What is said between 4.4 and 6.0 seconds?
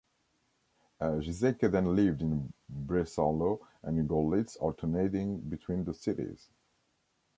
alternating between the